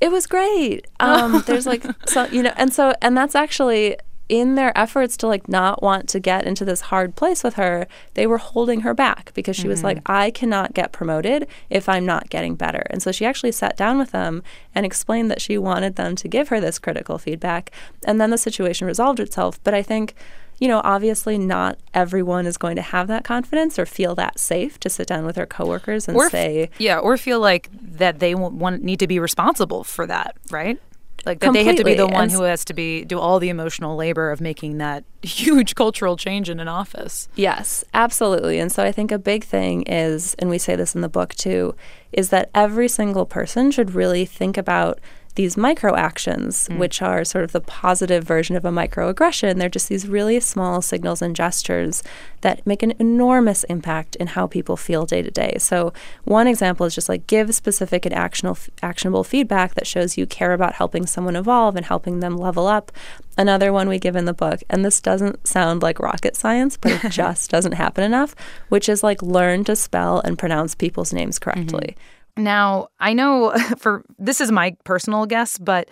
it 0.00 0.10
was 0.10 0.26
great. 0.26 0.86
Um, 1.00 1.44
there's 1.46 1.66
like, 1.66 1.84
so, 2.06 2.24
you 2.26 2.42
know, 2.42 2.52
and 2.56 2.74
so, 2.74 2.92
and 3.00 3.16
that's 3.16 3.36
actually 3.36 3.96
in 4.28 4.54
their 4.54 4.76
efforts 4.76 5.16
to 5.18 5.26
like 5.26 5.48
not 5.48 5.82
want 5.82 6.08
to 6.10 6.20
get 6.20 6.46
into 6.46 6.64
this 6.64 6.82
hard 6.82 7.16
place 7.16 7.42
with 7.42 7.54
her, 7.54 7.86
they 8.14 8.26
were 8.26 8.38
holding 8.38 8.80
her 8.80 8.94
back 8.94 9.32
because 9.34 9.56
she 9.56 9.62
mm-hmm. 9.62 9.70
was 9.70 9.84
like, 9.84 10.00
I 10.06 10.30
cannot 10.30 10.74
get 10.74 10.92
promoted 10.92 11.46
if 11.70 11.88
I'm 11.88 12.04
not 12.04 12.30
getting 12.30 12.54
better. 12.54 12.86
And 12.90 13.02
so 13.02 13.12
she 13.12 13.24
actually 13.24 13.52
sat 13.52 13.76
down 13.76 13.98
with 13.98 14.10
them 14.10 14.42
and 14.74 14.84
explained 14.84 15.30
that 15.30 15.40
she 15.40 15.56
wanted 15.56 15.96
them 15.96 16.14
to 16.16 16.28
give 16.28 16.48
her 16.48 16.60
this 16.60 16.78
critical 16.78 17.18
feedback. 17.18 17.70
And 18.04 18.20
then 18.20 18.30
the 18.30 18.38
situation 18.38 18.86
resolved 18.86 19.20
itself. 19.20 19.62
But 19.64 19.74
I 19.74 19.82
think 19.82 20.14
you 20.58 20.66
know, 20.66 20.80
obviously 20.84 21.38
not 21.38 21.78
everyone 21.94 22.46
is 22.46 22.56
going 22.56 22.76
to 22.76 22.82
have 22.82 23.06
that 23.08 23.24
confidence 23.24 23.78
or 23.78 23.86
feel 23.86 24.14
that 24.16 24.38
safe 24.38 24.78
to 24.80 24.90
sit 24.90 25.06
down 25.06 25.24
with 25.24 25.36
their 25.36 25.46
coworkers 25.46 26.08
and 26.08 26.16
or 26.16 26.28
say, 26.30 26.64
f- 26.64 26.80
yeah, 26.80 26.98
or 26.98 27.16
feel 27.16 27.40
like 27.40 27.68
that 27.72 28.18
they 28.18 28.34
want 28.34 28.82
need 28.82 28.98
to 28.98 29.06
be 29.06 29.18
responsible 29.20 29.84
for 29.84 30.06
that, 30.06 30.36
right? 30.50 30.80
Like 31.26 31.40
that 31.40 31.46
Completely. 31.46 31.64
they 31.64 31.76
have 31.76 31.76
to 31.78 31.84
be 31.84 31.94
the 31.94 32.06
one 32.06 32.24
and 32.24 32.32
who 32.32 32.42
has 32.42 32.64
to 32.66 32.74
be 32.74 33.04
do 33.04 33.18
all 33.18 33.38
the 33.38 33.48
emotional 33.48 33.96
labor 33.96 34.30
of 34.30 34.40
making 34.40 34.78
that 34.78 35.04
huge 35.22 35.74
cultural 35.74 36.16
change 36.16 36.48
in 36.48 36.60
an 36.60 36.68
office. 36.68 37.28
Yes, 37.34 37.84
absolutely. 37.92 38.58
And 38.58 38.70
so 38.70 38.84
I 38.84 38.92
think 38.92 39.12
a 39.12 39.18
big 39.18 39.44
thing 39.44 39.82
is 39.82 40.34
and 40.38 40.48
we 40.48 40.58
say 40.58 40.76
this 40.76 40.94
in 40.94 41.00
the 41.00 41.08
book 41.08 41.34
too, 41.34 41.74
is 42.12 42.30
that 42.30 42.50
every 42.54 42.88
single 42.88 43.26
person 43.26 43.70
should 43.70 43.94
really 43.94 44.24
think 44.24 44.56
about 44.56 45.00
these 45.38 45.56
micro 45.56 45.94
actions, 45.94 46.68
mm. 46.68 46.78
which 46.78 47.00
are 47.00 47.24
sort 47.24 47.44
of 47.44 47.52
the 47.52 47.60
positive 47.60 48.24
version 48.24 48.56
of 48.56 48.64
a 48.64 48.70
microaggression. 48.70 49.56
They're 49.56 49.68
just 49.68 49.88
these 49.88 50.08
really 50.08 50.40
small 50.40 50.82
signals 50.82 51.22
and 51.22 51.34
gestures 51.34 52.02
that 52.40 52.66
make 52.66 52.82
an 52.82 52.92
enormous 52.98 53.62
impact 53.64 54.16
in 54.16 54.26
how 54.26 54.48
people 54.48 54.76
feel 54.76 55.06
day 55.06 55.22
to 55.22 55.30
day. 55.30 55.54
So, 55.60 55.92
one 56.24 56.48
example 56.48 56.86
is 56.86 56.94
just 56.96 57.08
like 57.08 57.28
give 57.28 57.54
specific 57.54 58.04
and 58.04 58.12
actionable, 58.12 58.58
actionable 58.82 59.22
feedback 59.22 59.74
that 59.76 59.86
shows 59.86 60.18
you 60.18 60.26
care 60.26 60.52
about 60.52 60.74
helping 60.74 61.06
someone 61.06 61.36
evolve 61.36 61.76
and 61.76 61.86
helping 61.86 62.18
them 62.18 62.36
level 62.36 62.66
up. 62.66 62.90
Another 63.36 63.72
one 63.72 63.88
we 63.88 64.00
give 64.00 64.16
in 64.16 64.24
the 64.24 64.34
book, 64.34 64.64
and 64.68 64.84
this 64.84 65.00
doesn't 65.00 65.46
sound 65.46 65.82
like 65.82 66.00
rocket 66.00 66.34
science, 66.34 66.76
but 66.76 67.04
it 67.04 67.10
just 67.12 67.48
doesn't 67.48 67.72
happen 67.72 68.02
enough, 68.02 68.34
which 68.70 68.88
is 68.88 69.04
like 69.04 69.22
learn 69.22 69.62
to 69.64 69.76
spell 69.76 70.18
and 70.18 70.36
pronounce 70.36 70.74
people's 70.74 71.12
names 71.12 71.38
correctly. 71.38 71.94
Mm-hmm. 71.96 72.17
Now, 72.38 72.88
I 73.00 73.12
know 73.12 73.52
for 73.78 74.04
this 74.18 74.40
is 74.40 74.50
my 74.50 74.76
personal 74.84 75.26
guess, 75.26 75.58
but 75.58 75.88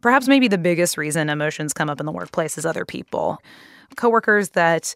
perhaps 0.00 0.26
maybe 0.26 0.48
the 0.48 0.58
biggest 0.58 0.96
reason 0.96 1.28
emotions 1.28 1.72
come 1.72 1.90
up 1.90 2.00
in 2.00 2.06
the 2.06 2.12
workplace 2.12 2.58
is 2.58 2.66
other 2.66 2.84
people. 2.84 3.38
Coworkers 3.96 4.50
that 4.50 4.94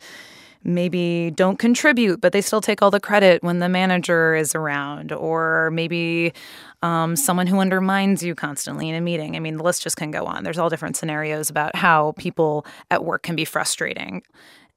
maybe 0.67 1.31
don't 1.35 1.59
contribute, 1.59 2.23
but 2.23 2.33
they 2.33 2.41
still 2.41 2.63
take 2.63 2.81
all 2.81 2.91
the 2.91 2.99
credit 2.99 3.43
when 3.43 3.59
the 3.59 3.69
manager 3.69 4.35
is 4.35 4.55
around, 4.55 5.13
or 5.13 5.71
maybe 5.73 6.33
um, 6.83 7.17
someone 7.17 7.47
who 7.47 7.59
undermines 7.59 8.23
you 8.23 8.35
constantly 8.35 8.89
in 8.89 8.95
a 8.95 9.01
meeting. 9.01 9.37
I 9.37 9.41
mean, 9.41 9.59
the 9.59 9.63
list 9.63 9.83
just 9.83 9.99
can 9.99 10.11
go 10.11 10.25
on. 10.25 10.43
There's 10.43 10.57
all 10.57 10.71
different 10.71 10.97
scenarios 10.97 11.51
about 11.51 11.77
how 11.77 12.13
people 12.17 12.65
at 12.91 13.05
work 13.05 13.23
can 13.23 13.37
be 13.37 13.45
frustrating 13.45 14.23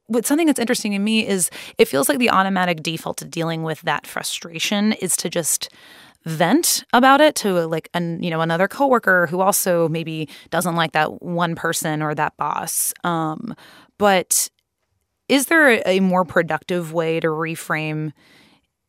but 0.09 0.25
something 0.25 0.47
that's 0.47 0.59
interesting 0.59 0.91
to 0.93 0.99
me 0.99 1.27
is 1.27 1.49
it 1.77 1.87
feels 1.87 2.09
like 2.09 2.19
the 2.19 2.29
automatic 2.29 2.81
default 2.81 3.17
to 3.17 3.25
dealing 3.25 3.63
with 3.63 3.81
that 3.81 4.07
frustration 4.07 4.93
is 4.93 5.17
to 5.17 5.29
just 5.29 5.69
vent 6.25 6.83
about 6.93 7.21
it 7.21 7.35
to 7.35 7.65
like 7.67 7.89
an 7.93 8.21
you 8.21 8.29
know 8.29 8.41
another 8.41 8.67
coworker 8.67 9.27
who 9.27 9.39
also 9.39 9.87
maybe 9.87 10.27
doesn't 10.49 10.75
like 10.75 10.91
that 10.91 11.21
one 11.21 11.55
person 11.55 12.01
or 12.01 12.13
that 12.13 12.35
boss. 12.37 12.93
Um, 13.03 13.55
but 13.97 14.49
is 15.29 15.47
there 15.47 15.81
a 15.85 15.99
more 15.99 16.25
productive 16.25 16.93
way 16.93 17.19
to 17.19 17.27
reframe 17.27 18.11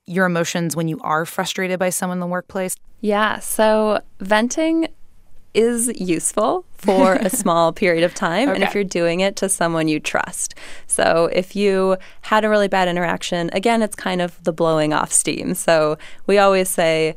your 0.06 0.26
emotions 0.26 0.75
when 0.75 0.88
you 0.88 0.98
are 1.02 1.25
frustrated 1.25 1.78
by 1.78 1.90
someone 1.90 2.16
in 2.16 2.20
the 2.20 2.26
workplace? 2.26 2.76
Yeah 3.00 3.38
so 3.38 4.00
venting 4.20 4.88
is 5.54 5.88
useful 6.00 6.64
for 6.72 7.14
a 7.14 7.30
small 7.42 7.72
period 7.72 8.04
of 8.04 8.14
time 8.14 8.48
okay. 8.48 8.54
and 8.54 8.64
if 8.64 8.74
you're 8.74 8.84
doing 8.84 9.20
it 9.20 9.36
to 9.36 9.48
someone 9.48 9.88
you 9.88 9.98
trust. 9.98 10.54
So 10.86 11.28
if 11.32 11.56
you 11.56 11.96
had 12.22 12.44
a 12.44 12.48
really 12.48 12.68
bad 12.68 12.88
interaction, 12.88 13.50
again, 13.52 13.82
it's 13.82 13.96
kind 13.96 14.20
of 14.20 14.42
the 14.44 14.52
blowing 14.52 14.92
off 14.92 15.12
steam. 15.12 15.54
So 15.54 15.98
we 16.26 16.38
always 16.38 16.68
say, 16.68 17.16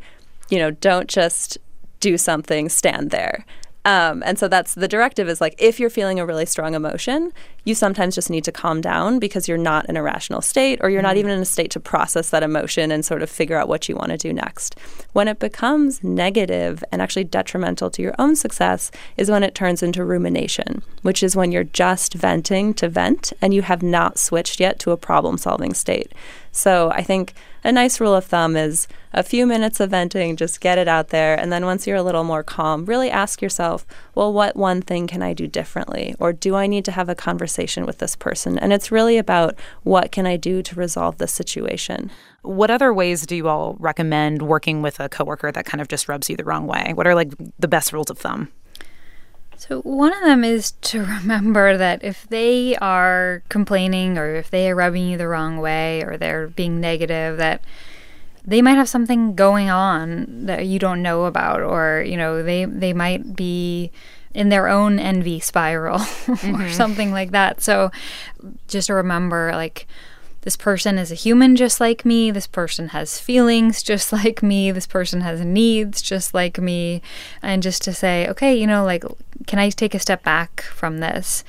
you 0.50 0.58
know, 0.58 0.72
don't 0.72 1.08
just 1.08 1.58
do 2.00 2.18
something, 2.18 2.70
stand 2.70 3.12
there. 3.12 3.46
Um, 3.84 4.22
and 4.26 4.38
so 4.38 4.48
that's 4.48 4.76
the 4.76 4.88
directive 4.88 5.28
is 5.28 5.42
like 5.42 5.56
if 5.58 5.80
you're 5.80 5.90
feeling 5.90 6.20
a 6.20 6.26
really 6.26 6.46
strong 6.46 6.76
emotion, 6.76 7.34
you 7.64 7.76
sometimes 7.76 8.16
just 8.16 8.30
need 8.30 8.44
to 8.44 8.52
calm 8.52 8.82
down 8.82 9.20
because 9.20 9.48
you're 9.48 9.58
not 9.58 9.88
in 9.88 9.98
a 9.98 10.04
rational 10.04 10.42
state 10.42 10.80
or 10.82 10.90
you're 10.90 11.00
mm-hmm. 11.00 11.08
not 11.08 11.18
even 11.18 11.32
in 11.32 11.40
a 11.40 11.46
state 11.46 11.72
to 11.72 11.80
process 11.80 12.30
that 12.32 12.44
emotion 12.44 12.92
and 12.92 13.06
sort 13.06 13.22
of 13.22 13.30
figure 13.30 13.58
out 13.58 13.68
what 13.68 13.88
you 13.88 13.96
want 13.96 14.10
to 14.10 14.18
do 14.18 14.34
next. 14.34 14.78
When 15.14 15.28
it 15.28 15.40
becomes 15.40 16.04
negative 16.04 16.84
and 16.92 17.02
actually 17.02 17.26
detrimental 17.26 17.90
to 17.92 18.02
your 18.02 18.16
own 18.18 18.36
success 18.36 18.92
is 19.18 19.30
when 19.30 19.44
it 19.44 19.54
turns 19.54 19.84
into 19.84 20.04
rumination, 20.04 20.82
which 21.04 21.22
is 21.22 21.36
when 21.36 21.52
you're 21.52 21.64
just 21.64 22.14
venting 22.16 22.74
to 22.76 22.90
vent 22.90 23.32
and 23.42 23.54
you 23.54 23.62
have 23.62 23.84
not 23.84 24.18
switched 24.18 24.60
yet 24.60 24.80
to 24.80 24.92
a 24.92 24.98
problem 24.98 25.38
solving 25.38 25.74
state. 25.74 26.12
So 26.52 26.92
I 26.92 27.04
think 27.04 27.34
a 27.64 27.72
nice 27.72 28.02
rule 28.02 28.16
of 28.16 28.26
thumb 28.26 28.58
is 28.58 28.88
a 29.14 29.24
few 29.24 29.46
minutes 29.46 29.80
of 29.80 29.92
venting, 29.92 30.36
just 30.36 30.60
get 30.60 30.78
it 30.78 30.88
out 30.88 31.10
there. 31.10 31.40
And 31.40 31.52
then 31.52 31.66
once 31.66 31.86
you're 31.86 31.98
a 31.98 32.04
little 32.04 32.24
more 32.24 32.44
calm, 32.44 32.86
really 32.86 33.10
ask 33.10 33.42
yourself, 33.42 33.86
well, 34.16 34.34
what 34.34 34.56
one 34.56 34.82
thing 34.82 35.08
can 35.08 35.22
I 35.22 35.34
do 35.34 35.48
differently? 35.48 36.16
Or 36.20 36.34
do 36.34 36.56
I 36.56 36.68
need 36.68 36.84
to 36.86 36.92
have 36.92 37.08
a 37.08 37.16
conversation 37.16 37.51
with 37.58 38.00
this 38.00 38.16
person? 38.16 38.58
And 38.58 38.74
it's 38.74 38.92
really 38.92 39.18
about 39.18 39.56
what 39.84 40.12
can 40.12 40.26
I 40.26 40.38
do 40.38 40.62
to 40.64 40.76
resolve 40.76 41.18
this 41.18 41.34
situation. 41.34 42.12
What 42.42 42.72
other 42.72 42.94
ways 42.94 43.26
do 43.26 43.36
you 43.36 43.48
all 43.48 43.76
recommend 43.80 44.42
working 44.42 44.82
with 44.82 45.00
a 45.00 45.10
coworker 45.10 45.52
that 45.52 45.66
kind 45.66 45.82
of 45.82 45.88
just 45.88 46.08
rubs 46.08 46.30
you 46.30 46.38
the 46.38 46.44
wrong 46.44 46.68
way? 46.68 46.94
What 46.94 47.08
are 47.08 47.16
like 47.16 47.34
the 47.60 47.68
best 47.68 47.94
rules 47.94 48.10
of 48.10 48.18
thumb? 48.18 48.52
So, 49.58 49.82
one 49.82 50.12
of 50.12 50.24
them 50.24 50.44
is 50.44 50.72
to 50.72 51.04
remember 51.22 51.78
that 51.78 52.04
if 52.04 52.28
they 52.30 52.76
are 52.78 53.44
complaining 53.48 54.18
or 54.18 54.34
if 54.36 54.50
they 54.50 54.72
are 54.72 54.76
rubbing 54.76 55.08
you 55.08 55.20
the 55.20 55.28
wrong 55.28 55.58
way 55.58 56.04
or 56.04 56.18
they're 56.18 56.48
being 56.48 56.80
negative, 56.82 57.38
that 57.38 57.64
they 58.44 58.64
might 58.64 58.78
have 58.78 58.90
something 58.90 59.36
going 59.36 59.70
on 59.70 60.48
that 60.48 60.66
you 60.66 60.80
don't 60.80 61.04
know 61.04 61.26
about, 61.26 61.62
or, 61.62 62.04
you 62.08 62.18
know, 62.18 62.42
they, 62.42 62.66
they 62.66 62.92
might 62.92 63.36
be 63.36 63.92
in 64.34 64.50
their 64.50 64.68
own 64.68 65.00
envy 65.00 65.40
spiral 65.40 66.00
mm-hmm. 66.00 66.62
or 66.62 66.70
something 66.70 67.12
like 67.12 67.32
that. 67.32 67.62
So, 67.62 67.92
just 68.68 68.88
to 68.88 68.94
remember, 68.94 69.52
like, 69.54 69.88
this 70.42 70.56
person 70.56 70.98
is 70.98 71.12
a 71.12 71.16
human 71.16 71.56
just 71.56 71.80
like 71.80 72.04
me. 72.04 72.32
This 72.32 72.48
person 72.48 72.90
has 72.90 73.20
feelings 73.20 73.84
just 73.84 74.12
like 74.14 74.42
me. 74.42 74.72
This 74.72 74.88
person 74.88 75.22
has 75.22 75.42
needs 75.42 76.02
just 76.02 76.34
like 76.34 76.60
me. 76.60 77.02
And 77.42 77.64
just 77.64 77.84
to 77.84 77.94
say, 77.94 78.28
okay, 78.28 78.56
you 78.56 78.68
know, 78.68 78.84
like, 78.84 79.04
can 79.48 79.60
I 79.60 79.70
take 79.70 79.96
a 79.96 80.00
step 80.00 80.24
back 80.24 80.62
from 80.62 81.00
this? 81.00 81.44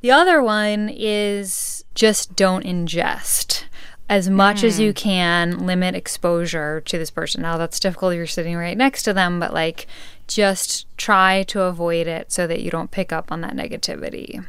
The 0.00 0.10
other 0.10 0.42
one 0.42 0.88
is 0.88 1.84
just 1.94 2.36
don't 2.36 2.64
ingest. 2.64 3.64
As 4.08 4.28
much 4.28 4.62
mm. 4.62 4.64
as 4.64 4.80
you 4.80 4.90
hmm. 4.90 4.96
can, 4.96 5.66
limit 5.66 5.94
exposure 5.94 6.80
to 6.80 6.98
this 6.98 7.12
person. 7.12 7.42
Now, 7.42 7.56
that's 7.56 7.78
difficult. 7.78 8.16
You're 8.16 8.26
sitting 8.26 8.56
right 8.56 8.76
next 8.76 9.04
to 9.04 9.12
them, 9.12 9.38
but 9.38 9.54
like, 9.54 9.86
just 10.34 10.86
try 10.96 11.42
to 11.44 11.62
avoid 11.62 12.06
it 12.06 12.32
so 12.32 12.46
that 12.46 12.62
you 12.62 12.70
don't 12.70 12.90
pick 12.90 13.12
up 13.12 13.30
on 13.30 13.40
that 13.42 13.54
negativity 13.54 14.44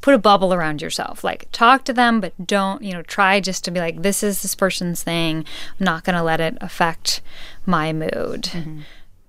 put 0.00 0.14
a 0.14 0.18
bubble 0.18 0.54
around 0.54 0.80
yourself. 0.80 1.24
Like 1.24 1.48
talk 1.52 1.84
to 1.84 1.92
them, 1.92 2.20
but 2.20 2.32
don't, 2.46 2.82
you 2.82 2.92
know, 2.92 3.02
try 3.02 3.40
just 3.40 3.64
to 3.64 3.70
be 3.70 3.80
like, 3.80 4.02
this 4.02 4.22
is 4.22 4.42
this 4.42 4.54
person's 4.54 5.02
thing. 5.02 5.44
I'm 5.78 5.84
not 5.84 6.04
going 6.04 6.16
to 6.16 6.22
let 6.22 6.40
it 6.40 6.56
affect 6.60 7.20
my 7.66 7.92
mood. 7.92 8.44
Mm-hmm. 8.44 8.80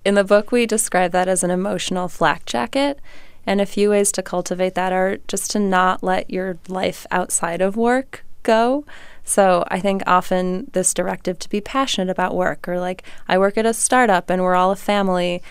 In 0.06 0.14
the 0.14 0.24
book, 0.24 0.52
we 0.52 0.66
describe 0.66 1.12
that 1.12 1.28
as 1.28 1.44
an 1.44 1.52
emotional 1.52 2.08
flak 2.08 2.46
jacket. 2.46 3.00
And 3.46 3.60
a 3.60 3.66
few 3.66 3.90
ways 3.90 4.12
to 4.12 4.22
cultivate 4.22 4.76
that 4.76 4.94
are 4.94 5.18
just 5.28 5.52
to 5.52 5.60
not 5.60 6.04
let 6.04 6.30
your 6.30 6.60
life 6.68 7.08
outside 7.10 7.62
of 7.62 7.76
work 7.76 8.24
go. 8.44 8.86
So 9.24 9.64
I 9.70 9.80
think 9.80 10.04
often 10.06 10.70
this 10.74 10.94
directive 10.94 11.40
to 11.40 11.50
be 11.50 11.62
passionate 11.62 12.12
about 12.12 12.36
work, 12.36 12.68
or 12.68 12.80
like, 12.80 13.04
I 13.28 13.38
work 13.38 13.58
at 13.58 13.66
a 13.66 13.74
startup 13.74 14.30
and 14.30 14.44
we're 14.44 14.56
all 14.56 14.72
a 14.72 14.76
family 14.76 15.42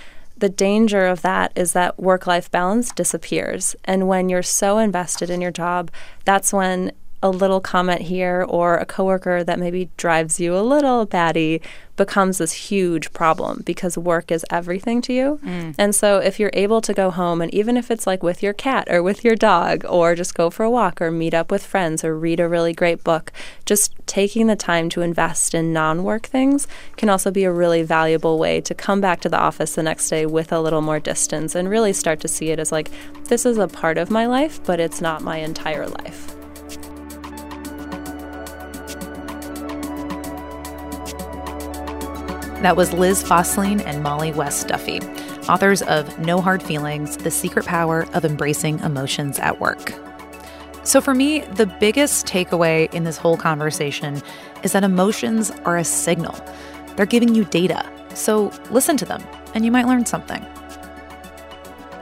the 0.41 0.49
danger 0.49 1.07
of 1.07 1.23
that 1.23 1.53
is 1.57 1.73
that 1.73 1.99
work 1.99 2.27
life 2.27 2.51
balance 2.51 2.93
disappears. 2.93 3.75
And 3.85 4.09
when 4.09 4.29
you're 4.29 4.43
so 4.43 4.79
invested 4.79 5.31
in 5.31 5.41
your 5.41 5.51
job, 5.51 5.91
that's 6.25 6.53
when 6.53 6.93
a 7.23 7.31
little 7.31 7.61
comment 7.61 8.03
here 8.03 8.45
or 8.49 8.77
a 8.77 8.87
coworker 8.87 9.43
that 9.43 9.59
maybe 9.59 9.91
drives 9.97 10.39
you 10.39 10.57
a 10.57 10.63
little 10.63 11.05
batty 11.05 11.61
becomes 11.97 12.39
this 12.39 12.53
huge 12.53 13.13
problem 13.13 13.63
because 13.67 13.99
work 13.99 14.31
is 14.31 14.47
everything 14.51 15.03
to 15.03 15.13
you. 15.13 15.41
Mm. 15.45 15.75
And 15.77 15.95
so 15.95 16.19
if 16.19 16.39
you're 16.39 16.53
able 16.55 16.81
to 16.81 16.95
go 16.95 17.11
home 17.11 17.43
and 17.43 17.53
even 17.53 17.77
if 17.77 17.91
it's 17.91 18.07
like 18.07 18.23
with 18.23 18.43
your 18.43 18.55
cat 18.55 18.87
or 18.89 19.03
with 19.03 19.25
your 19.25 19.35
dog 19.35 19.85
or 19.85 20.15
just 20.15 20.35
go 20.35 20.49
for 20.49 20.63
a 20.63 20.71
walk 20.71 21.03
or 21.03 21.11
meet 21.11 21.35
up 21.35 21.51
with 21.51 21.67
friends 21.67 22.05
or 22.05 22.17
read 22.17 22.41
a 22.41 22.49
really 22.49 22.73
great 22.73 23.03
book, 23.05 23.33
just 23.67 23.93
taking 24.07 24.47
the 24.47 24.57
time 24.57 24.89
to 24.89 25.03
invest 25.03 25.55
in 25.55 25.73
non-work 25.73 26.27
things 26.27 26.67
can 26.97 27.11
also 27.11 27.31
be 27.31 27.45
a 27.45 27.53
really 27.53 27.83
valuable 27.83 28.39
way 28.39 28.61
to 28.61 28.75
come 28.75 29.01
back 29.01 29.21
to 29.21 29.29
the 29.29 29.39
office 29.39 29.75
the 29.75 29.83
next 29.83 30.09
day 30.09 30.25
with 30.25 30.53
a 30.53 30.61
little 30.61 30.81
more 30.81 31.01
distance 31.01 31.57
and 31.57 31.69
really 31.69 31.93
start 31.93 32.21
to 32.21 32.29
see 32.29 32.51
it 32.51 32.61
as 32.61 32.71
like 32.71 32.91
this 33.25 33.45
is 33.45 33.59
a 33.59 33.69
part 33.69 33.99
of 33.99 34.09
my 34.09 34.25
life, 34.25 34.63
but 34.65 34.79
it's 34.79 35.01
not 35.01 35.21
my 35.21 35.39
entire 35.39 35.89
life. 35.89 36.38
That 42.63 42.77
was 42.77 42.93
Liz 42.93 43.23
Fosslien 43.23 43.81
and 43.87 44.03
Mollie 44.03 44.33
West 44.33 44.67
Duffy, 44.67 44.99
authors 45.49 45.81
of 45.83 46.19
No 46.19 46.41
Hard 46.41 46.61
Feelings 46.61 47.17
The 47.17 47.31
Secret 47.31 47.65
Power 47.65 48.05
of 48.15 48.25
Embracing 48.25 48.81
Emotions 48.81 49.39
at 49.39 49.61
Work. 49.61 49.95
So, 50.83 51.01
for 51.01 51.15
me, 51.15 51.43
the 51.43 51.67
biggest 51.67 52.27
takeaway 52.27 52.93
in 52.93 53.05
this 53.05 53.17
whole 53.17 53.37
conversation 53.37 54.21
is 54.65 54.73
that 54.73 54.83
emotions 54.83 55.53
are 55.65 55.77
a 55.77 55.85
signal. 55.85 56.35
They're 56.97 57.07
giving 57.07 57.33
you 57.33 57.45
data. 57.45 57.89
So, 58.15 58.51
listen 58.73 58.97
to 58.97 59.05
them, 59.05 59.23
and 59.55 59.65
you 59.65 59.71
might 59.71 59.87
learn 59.87 60.05
something. 60.05 60.45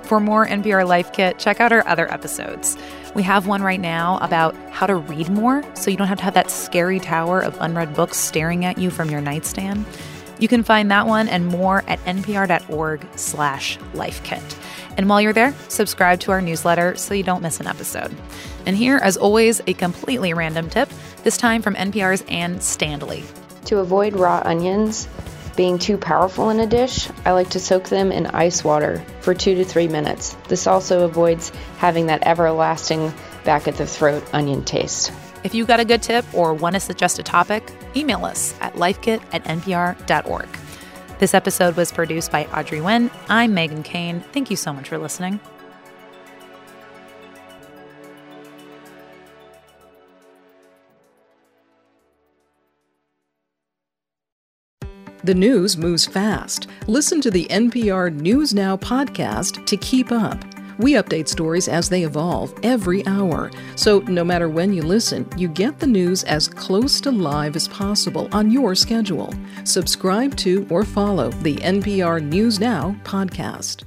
For 0.05 0.21
more 0.21 0.47
NPR 0.47 0.89
Life 0.89 1.13
Kit, 1.13 1.39
check 1.39 1.61
out 1.61 1.71
our 1.71 1.87
other 1.87 2.11
episodes. 2.11 2.79
We 3.15 3.23
have 3.25 3.47
one 3.47 3.63
right 3.63 3.81
now 3.81 4.17
about 4.23 4.57
how 4.71 4.87
to 4.87 4.97
read 4.97 5.29
more 5.29 5.63
so 5.75 5.91
you 5.91 5.99
don't 5.99 6.07
have 6.07 6.19
to 6.19 6.25
have 6.25 6.35
that 6.35 6.51
scary 6.51 6.99
tower 6.99 7.41
of 7.41 7.59
unread 7.61 7.95
books 7.95 8.17
staring 8.17 8.65
at 8.65 8.79
you 8.79 8.89
from 8.89 9.11
your 9.11 9.21
nightstand. 9.21 9.85
You 10.39 10.49
can 10.49 10.63
find 10.63 10.91
that 10.91 11.07
one 11.07 11.29
and 11.29 11.47
more 11.47 11.83
at 11.87 11.99
npr.org 12.05 13.07
slash 13.17 13.79
lifekit. 13.95 14.57
And 14.97 15.09
while 15.09 15.21
you're 15.21 15.33
there, 15.33 15.55
subscribe 15.69 16.21
to 16.21 16.33
our 16.33 16.41
newsletter 16.41 16.97
so 16.97 17.15
you 17.15 17.23
don't 17.23 17.43
miss 17.43 17.61
an 17.61 17.67
episode. 17.67 18.15
And 18.65 18.77
here, 18.77 18.97
as 18.97 19.17
always, 19.17 19.61
a 19.67 19.75
completely 19.75 20.33
random 20.33 20.71
tip, 20.71 20.89
this 21.23 21.37
time 21.37 21.63
from 21.63 21.75
NPR's 21.75 22.23
Anne 22.29 22.57
Standley. 22.57 23.25
To 23.67 23.79
avoid 23.79 24.15
raw 24.15 24.43
onions 24.45 25.09
being 25.57 25.79
too 25.79 25.97
powerful 25.97 26.51
in 26.51 26.61
a 26.61 26.67
dish, 26.67 27.09
I 27.25 27.33
like 27.33 27.51
to 27.51 27.61
soak 27.61 27.89
them 27.89 28.13
in 28.13 28.27
ice 28.27 28.63
water 28.63 29.03
for 29.21 29.35
two 29.35 29.55
to 29.57 29.65
three 29.65 29.89
minutes. 29.89 30.37
This 30.49 30.67
also 30.67 31.05
avoids 31.05 31.51
having 31.79 32.07
that 32.07 32.27
everlasting 32.27 33.13
back 33.45 33.67
at 33.67 33.77
the 33.77 33.87
throat 33.87 34.23
onion 34.35 34.65
taste. 34.65 35.13
If 35.45 35.55
you 35.55 35.65
got 35.65 35.81
a 35.81 35.85
good 35.85 36.03
tip 36.03 36.25
or 36.35 36.55
want 36.55 36.75
to 36.75 36.81
suggest 36.81 37.19
a 37.19 37.23
topic, 37.23 37.73
email 37.95 38.25
us 38.25 38.55
at 38.61 38.75
lifekit 38.75 39.23
at 39.33 39.45
npr.org. 39.45 40.49
This 41.19 41.35
episode 41.35 41.77
was 41.77 41.93
produced 41.93 42.31
by 42.31 42.45
Audrey 42.47 42.79
Nguyen. 42.79 43.11
I'm 43.29 43.55
Megan 43.55 43.83
Kane. 43.83 44.21
Thank 44.33 44.51
you 44.51 44.57
so 44.57 44.73
much 44.73 44.89
for 44.89 44.99
listening. 44.99 45.41
The 55.25 55.35
news 55.35 55.77
moves 55.77 56.07
fast. 56.07 56.69
Listen 56.87 57.21
to 57.21 57.33
the 57.33 57.47
NPR 57.47 58.15
News 58.15 58.55
Now 58.55 58.77
podcast 58.77 59.67
to 59.67 59.77
keep 59.77 60.13
up. 60.13 60.45
We 60.79 60.93
update 60.93 61.29
stories 61.29 61.69
as 61.69 61.89
they 61.89 62.05
evolve 62.05 62.55
every 62.63 63.07
hour. 63.07 63.51
So 63.77 64.01
no 64.01 64.25
matter 64.25 64.49
when 64.49 64.73
you 64.73 64.83
listen, 64.83 65.29
you 65.37 65.49
get 65.49 65.79
the 65.79 65.87
news 65.87 66.25
as 66.25 66.49
close 66.49 67.01
to 67.03 67.11
live 67.11 67.57
as 67.57 67.69
possible 67.69 68.29
on 68.33 68.51
your 68.51 68.75
schedule. 68.75 69.33
Subscribe 69.65 70.37
to 70.37 70.67
or 70.71 70.85
follow 70.85 71.31
the 71.31 71.57
NPR 71.57 72.23
News 72.23 72.61
Now 72.61 72.97
podcast. 73.05 73.85